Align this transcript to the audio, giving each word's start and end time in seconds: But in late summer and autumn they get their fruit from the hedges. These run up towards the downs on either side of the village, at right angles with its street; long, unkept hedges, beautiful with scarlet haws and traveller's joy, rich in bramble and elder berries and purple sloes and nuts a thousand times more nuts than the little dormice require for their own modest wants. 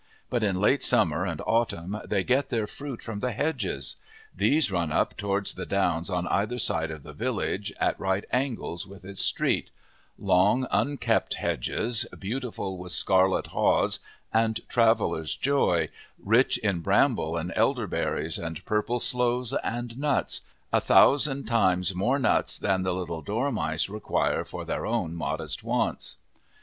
But 0.31 0.41
in 0.43 0.59
late 0.59 0.81
summer 0.81 1.27
and 1.27 1.41
autumn 1.45 1.95
they 2.03 2.23
get 2.23 2.49
their 2.49 2.65
fruit 2.65 3.03
from 3.03 3.19
the 3.19 3.33
hedges. 3.33 3.97
These 4.35 4.71
run 4.71 4.91
up 4.91 5.15
towards 5.15 5.53
the 5.53 5.67
downs 5.67 6.09
on 6.09 6.25
either 6.29 6.57
side 6.57 6.89
of 6.89 7.03
the 7.03 7.13
village, 7.13 7.71
at 7.79 7.99
right 7.99 8.25
angles 8.31 8.87
with 8.87 9.05
its 9.05 9.21
street; 9.21 9.69
long, 10.17 10.65
unkept 10.71 11.35
hedges, 11.35 12.07
beautiful 12.17 12.79
with 12.79 12.93
scarlet 12.93 13.45
haws 13.53 13.99
and 14.33 14.67
traveller's 14.67 15.35
joy, 15.35 15.89
rich 16.17 16.57
in 16.57 16.79
bramble 16.79 17.37
and 17.37 17.53
elder 17.55 17.85
berries 17.85 18.39
and 18.39 18.65
purple 18.65 18.99
sloes 18.99 19.53
and 19.63 19.99
nuts 19.99 20.41
a 20.73 20.81
thousand 20.81 21.43
times 21.47 21.93
more 21.93 22.17
nuts 22.17 22.57
than 22.57 22.81
the 22.81 22.95
little 22.95 23.21
dormice 23.21 23.87
require 23.87 24.43
for 24.43 24.65
their 24.65 24.83
own 24.83 25.15
modest 25.15 25.63
wants. 25.63 26.17